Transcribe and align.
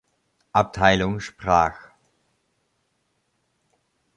Abteilung 0.51 1.19
sprach. 1.19 1.91